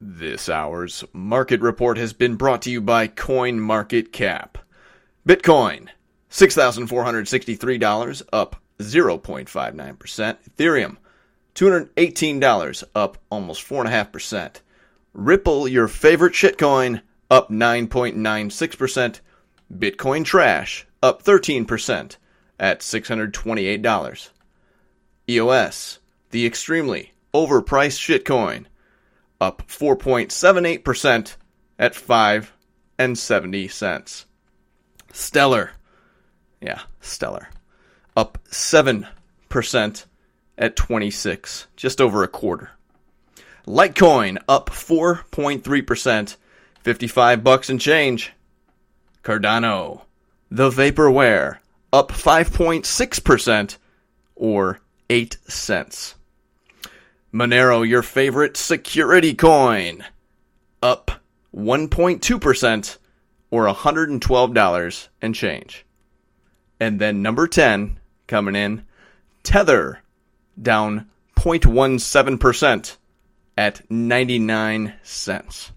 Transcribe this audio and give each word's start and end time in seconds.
This 0.00 0.48
hour's 0.48 1.04
market 1.12 1.60
report 1.60 1.98
has 1.98 2.12
been 2.12 2.36
brought 2.36 2.62
to 2.62 2.70
you 2.70 2.80
by 2.80 3.08
CoinMarketCap. 3.08 4.50
Bitcoin, 5.26 5.88
$6,463, 6.30 8.22
up 8.32 8.62
0.59%. 8.78 10.36
Ethereum, 10.56 10.98
$218, 11.56 12.84
up 12.94 13.18
almost 13.28 13.68
4.5%. 13.68 14.60
Ripple, 15.14 15.66
your 15.66 15.88
favorite 15.88 16.34
shitcoin, 16.34 17.02
up 17.28 17.50
9.96%. 17.50 19.18
Bitcoin 19.76 20.24
Trash, 20.24 20.86
up 21.02 21.24
13% 21.24 22.16
at 22.60 22.80
$628. 22.80 24.28
EOS, 25.28 25.98
the 26.30 26.46
extremely 26.46 27.14
overpriced 27.34 27.98
shitcoin, 27.98 28.66
up 29.40 29.66
4.78% 29.68 31.36
at 31.78 31.94
5 31.94 32.52
and 32.98 33.18
70 33.18 33.68
cents. 33.68 34.26
Stellar. 35.12 35.72
Yeah, 36.60 36.82
Stellar. 37.00 37.50
Up 38.16 38.38
7% 38.50 40.04
at 40.58 40.76
26, 40.76 41.66
just 41.76 42.00
over 42.00 42.22
a 42.22 42.28
quarter. 42.28 42.70
Litecoin 43.66 44.38
up 44.48 44.70
4.3%, 44.70 46.36
55 46.82 47.44
bucks 47.44 47.70
and 47.70 47.80
change. 47.80 48.32
Cardano, 49.22 50.02
the 50.50 50.70
vaporware, 50.70 51.58
up 51.92 52.10
5.6% 52.10 53.76
or 54.34 54.80
8 55.10 55.38
cents. 55.46 56.14
Monero, 57.32 57.86
your 57.86 58.02
favorite 58.02 58.56
security 58.56 59.34
coin, 59.34 60.04
up 60.82 61.10
1.2% 61.54 62.98
or 63.50 63.66
$112 63.66 65.08
and 65.20 65.34
change. 65.34 65.86
And 66.80 67.00
then 67.00 67.22
number 67.22 67.46
10 67.46 67.98
coming 68.26 68.56
in, 68.56 68.84
Tether, 69.42 70.00
down 70.60 71.08
0.17% 71.36 72.96
at 73.56 73.90
99 73.90 74.94
cents. 75.02 75.72